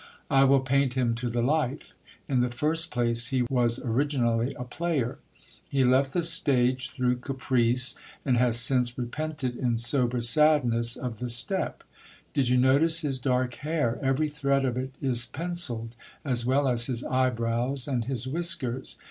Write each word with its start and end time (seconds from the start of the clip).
I 0.31 0.45
will 0.45 0.61
paint 0.61 0.95
him 0.95 1.13
to 1.17 1.29
the 1.29 1.43
life 1.43 1.93
In 2.27 2.39
the 2.41 2.49
first 2.49 2.89
place, 2.89 3.27
he 3.27 3.43
was 3.43 3.77
originally 3.77 4.55
a 4.55 4.63
player. 4.63 5.19
He 5.69 5.83
left 5.83 6.13
the 6.13 6.23
stage 6.23 6.89
through 6.89 7.17
caprice 7.17 7.93
ar 8.25 8.31
»d 8.33 8.39
has 8.39 8.59
since 8.59 8.97
repented 8.97 9.55
in 9.55 9.77
sober 9.77 10.19
sadness 10.21 10.95
of 10.95 11.19
the 11.19 11.29
step. 11.29 11.83
Did 12.33 12.49
you 12.49 12.57
notice 12.57 13.01
his 13.01 13.19
dark 13.19 13.53
hair? 13.57 13.99
Every 14.01 14.27
thread 14.27 14.65
of 14.65 14.75
it 14.75 14.95
is 14.99 15.27
pencilled, 15.27 15.95
as 16.25 16.47
well 16.47 16.67
as 16.67 16.87
his 16.87 17.03
eyebrows 17.03 17.87
and 17.87 18.05
his 18.05 18.25
whiskers. 18.27 18.97